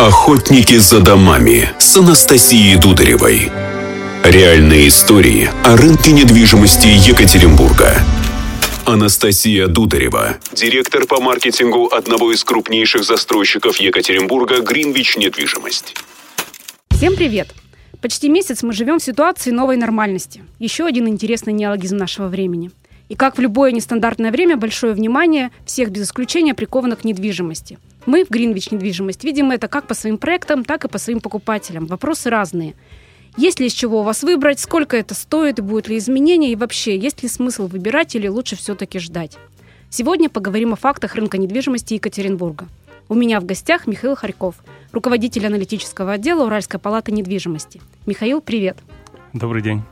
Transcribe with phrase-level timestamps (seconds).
[0.00, 3.52] Охотники за домами с Анастасией Дударевой.
[4.24, 7.98] Реальные истории о рынке недвижимости Екатеринбурга.
[8.86, 15.94] Анастасия Дударева, директор по маркетингу одного из крупнейших застройщиков Екатеринбурга «Гринвич Недвижимость».
[16.92, 17.54] Всем привет!
[18.00, 20.42] Почти месяц мы живем в ситуации новой нормальности.
[20.58, 22.70] Еще один интересный неологизм нашего времени.
[23.10, 28.24] И как в любое нестандартное время, большое внимание всех без исключения приковано к недвижимости– мы
[28.24, 31.86] в Гринвич недвижимость видим это как по своим проектам, так и по своим покупателям.
[31.86, 32.74] Вопросы разные.
[33.36, 36.96] Есть ли из чего у вас выбрать, сколько это стоит, будут ли изменения, и вообще,
[36.96, 39.38] есть ли смысл выбирать или лучше все-таки ждать?
[39.88, 42.66] Сегодня поговорим о фактах рынка недвижимости Екатеринбурга.
[43.08, 44.56] У меня в гостях Михаил Харьков,
[44.92, 47.80] руководитель аналитического отдела Уральской палаты недвижимости.
[48.06, 48.78] Михаил, привет.
[49.32, 49.82] Добрый день.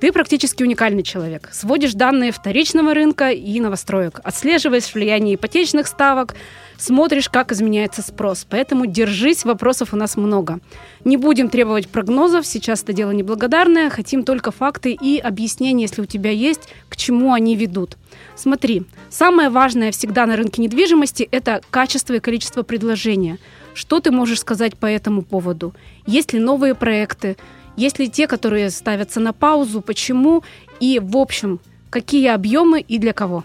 [0.00, 1.50] Ты практически уникальный человек.
[1.52, 6.34] Сводишь данные вторичного рынка и новостроек, отслеживаешь влияние ипотечных ставок,
[6.78, 8.46] смотришь, как изменяется спрос.
[8.48, 10.60] Поэтому держись, вопросов у нас много.
[11.04, 16.06] Не будем требовать прогнозов, сейчас это дело неблагодарное, хотим только факты и объяснения, если у
[16.06, 17.98] тебя есть, к чему они ведут.
[18.36, 23.38] Смотри, самое важное всегда на рынке недвижимости– это качество и количество предложения.
[23.74, 25.74] Что ты можешь сказать по этому поводу?
[26.06, 27.36] Есть ли новые проекты?
[27.76, 29.80] Есть ли те, которые ставятся на паузу?
[29.80, 30.42] Почему?
[30.80, 33.44] И, в общем, какие объемы и для кого?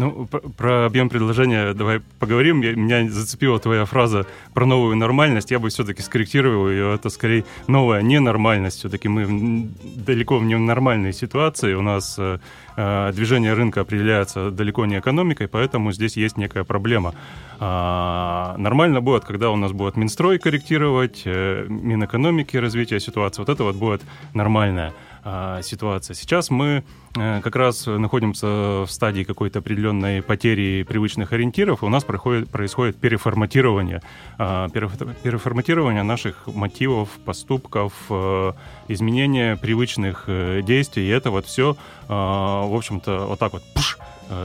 [0.00, 2.62] Ну, про объем предложения давай поговорим.
[2.62, 5.50] Я, меня зацепила твоя фраза про новую нормальность.
[5.50, 6.94] Я бы все-таки скорректировал ее.
[6.94, 8.78] Это скорее новая ненормальность.
[8.78, 9.68] Все-таки мы
[10.06, 11.74] далеко в ненормальной ситуации.
[11.74, 12.38] У нас э,
[12.76, 17.14] э, движение рынка определяется далеко не экономикой, поэтому здесь есть некая проблема.
[17.58, 23.42] А, нормально будет, когда у нас будет Минстрой корректировать, э, Минэкономики развитие ситуации.
[23.42, 24.00] Вот это вот будет
[24.32, 26.14] нормальное а, ситуация.
[26.14, 26.82] Сейчас мы э,
[27.14, 34.00] как раз находимся в стадии какой-то определенной потери привычных ориентиров, у нас проходит, происходит переформатирование,
[34.38, 38.52] а, переформатирование наших мотивов, поступков, э,
[38.88, 41.76] изменение привычных э, действий, и это вот все,
[42.08, 43.98] а, в общем-то, вот так вот, пуш,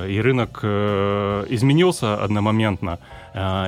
[0.08, 2.98] и рынок изменился одномоментно,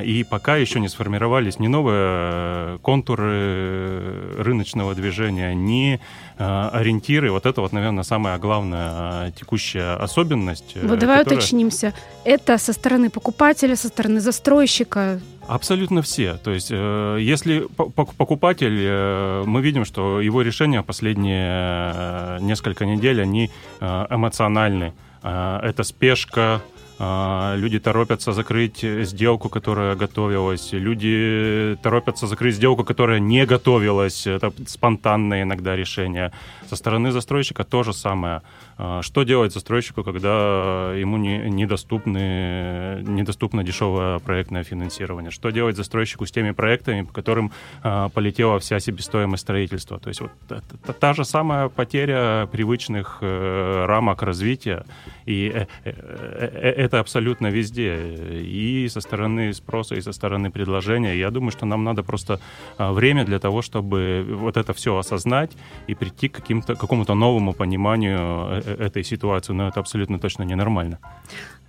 [0.04, 6.02] и пока еще не сформировались ни новые контуры рыночного движения, ни
[6.40, 7.32] Э, ориентиры.
[7.32, 10.74] Вот это вот, наверное, самая главная э, текущая особенность.
[10.76, 11.40] Э, вот давай которая...
[11.40, 11.94] уточнимся.
[12.24, 15.20] Это со стороны покупателя, со стороны застройщика?
[15.48, 16.34] Абсолютно все.
[16.36, 23.50] То есть, если покупатель, мы видим, что его решения последние несколько недель, они
[23.80, 24.94] эмоциональны.
[25.24, 26.62] Это спешка,
[27.00, 30.74] люди торопятся закрыть сделку, которая готовилась.
[30.74, 34.28] Люди торопятся закрыть сделку, которая не готовилась.
[34.28, 36.32] Это спонтанное иногда решение.
[36.70, 38.42] Со стороны застройщика то же самое.
[38.78, 45.32] А, что делать застройщику, когда ему не, недоступны, недоступно дешевое проектное финансирование?
[45.32, 47.52] Что делать застройщику с теми проектами, по которым
[47.84, 50.00] а, полетела вся себестоимость строительства?
[50.00, 50.62] То есть вот та,
[50.94, 54.86] та же самая потеря привычных э, рамок развития.
[55.26, 57.96] И э, э, это абсолютно везде.
[58.42, 61.16] И со стороны спроса, и со стороны предложения.
[61.16, 62.40] Я думаю, что нам надо просто
[62.78, 65.52] а, время для того, чтобы вот это все осознать
[65.90, 69.54] и прийти к каким-то, какому-то новому пониманию этой ситуации.
[69.54, 70.98] Но это абсолютно точно ненормально.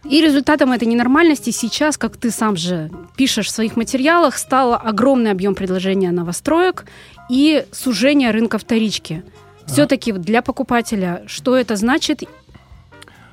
[0.04, 5.32] И результатом этой ненормальности сейчас, как ты сам же пишешь в своих материалах, стало огромный
[5.32, 6.84] объем предложения новостроек
[7.30, 9.22] и сужение рынка вторички.
[9.66, 12.22] Все-таки для покупателя что это значит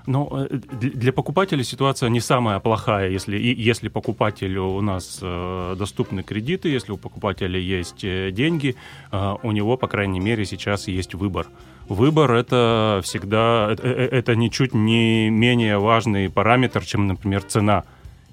[0.08, 6.24] ну, э, для покупателя ситуация не самая плохая, если, если покупателю у нас э, доступны
[6.24, 8.76] кредиты, если у покупателя есть э, деньги,
[9.12, 11.48] у него, по крайней мере, сейчас есть выбор.
[11.88, 17.84] Выбор это всегда, это, ничуть не менее важный параметр, чем, например, цена.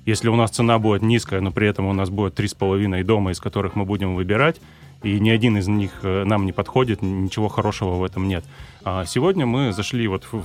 [0.06, 3.04] Если у нас цена будет низкая, но при этом у нас будет три с половиной
[3.04, 4.60] дома, из которых мы будем выбирать,
[5.02, 8.44] и ни один из них нам не подходит, ничего хорошего в этом нет.
[8.84, 10.42] А сегодня мы зашли вот в,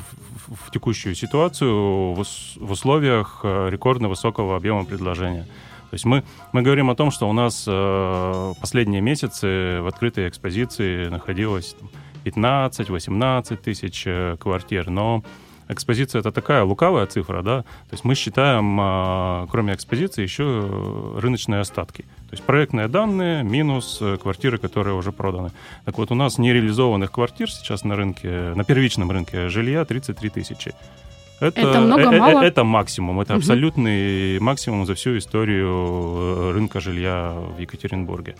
[0.47, 5.43] в, текущую ситуацию в, в условиях э, рекордно высокого объема предложения.
[5.89, 10.27] То есть мы, мы говорим о том, что у нас э, последние месяцы в открытой
[10.27, 11.75] экспозиции находилось
[12.25, 15.23] 15-18 тысяч э, квартир, но
[15.69, 21.61] экспозиция это такая лукавая цифра, да, то есть мы считаем, а, кроме экспозиции, еще рыночные
[21.61, 22.03] остатки.
[22.29, 25.51] То есть проектные данные минус э, квартиры, которые уже проданы.
[25.85, 30.73] Так вот, у нас нереализованных квартир сейчас на рынке, на первичном рынке жилья 33 тысячи.
[31.39, 32.41] Это, это много, э, мало?
[32.41, 33.21] Это максимум.
[33.21, 33.39] Это угу.
[33.39, 38.35] абсолютный максимум за всю историю рынка жилья в Екатеринбурге.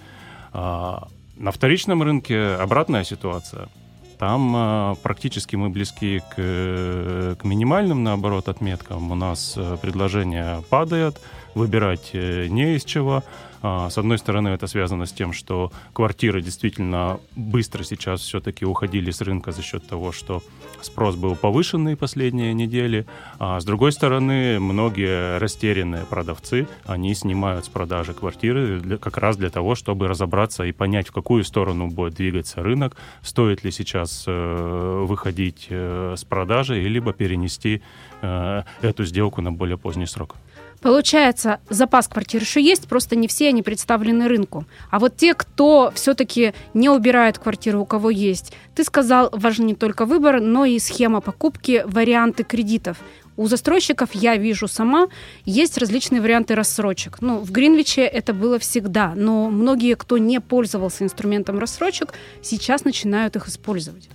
[0.51, 1.07] А,
[1.37, 3.69] на вторичном рынке обратная ситуация.
[4.17, 9.11] Там э, практически мы близки к, к минимальным, наоборот, отметкам.
[9.11, 11.21] У нас э, предложение падает,
[11.53, 13.23] выбирать э, не из чего.
[13.69, 19.11] А, с одной стороны, это связано с тем, что квартиры действительно быстро сейчас все-таки уходили
[19.11, 20.41] с рынка за счет того, что
[20.81, 23.05] спрос был повышенный последние недели.
[23.39, 29.35] А с другой стороны, многие растерянные продавцы, они снимают с продажи квартиры для, как раз
[29.35, 34.23] для того, чтобы разобраться и понять, в какую сторону будет двигаться рынок, стоит ли сейчас
[34.27, 37.81] э, выходить э, с продажи, либо перенести
[38.21, 40.37] э, эту сделку на более поздний срок.
[40.81, 44.65] Получается, запас квартир еще есть, просто не все они представлены рынку.
[44.91, 49.75] А вот те, кто все-таки не убирает квартиру, у кого есть, ты сказал, важен не
[49.75, 52.97] только выбор, но и схема покупки, варианты кредитов.
[53.37, 55.09] У застройщиков, я вижу сама,
[55.45, 57.21] есть различные варианты рассрочек.
[57.21, 63.35] Ну, в Гринвиче это было всегда, но многие, кто не пользовался инструментом рассрочек, сейчас начинают
[63.35, 64.09] их использовать.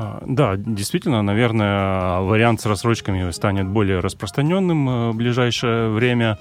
[0.00, 6.38] А, да, действительно, наверное, вариант с рассрочками станет более распространенным э, в ближайшее время.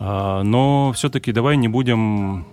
[0.00, 2.46] А, но все-таки давай не будем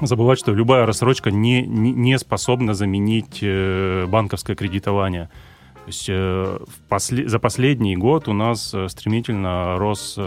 [0.00, 5.26] забывать, что любая рассрочка не, не, способна заменить э, банковское кредитование.
[5.74, 6.58] То есть э,
[6.88, 10.18] после, за последний год у нас стремительно рос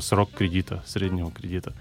[0.00, 1.72] срок кредита, среднего кредита.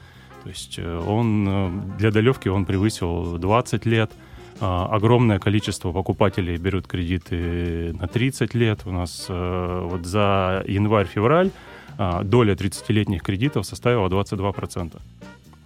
[0.41, 4.11] То есть он для долевки он превысил 20 лет.
[4.61, 8.81] А, огромное количество покупателей берут кредиты на 30 лет.
[8.85, 11.49] У нас э, вот за январь-февраль
[11.97, 15.01] а, доля 30-летних кредитов составила 22%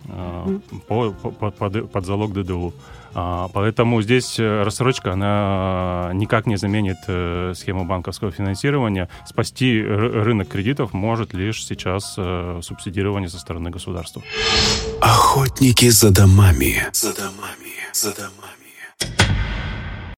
[0.08, 2.74] а, по, по, под, под залог ДДУ.
[3.14, 9.08] Поэтому здесь э, рассрочка, она никак не заменит э, схему банковского финансирования.
[9.26, 12.18] Спасти рынок кредитов может лишь сейчас
[12.62, 14.22] субсидирование со стороны государства.
[15.02, 16.84] Охотники за домами.
[16.92, 17.72] За домами.
[17.94, 18.55] За домами.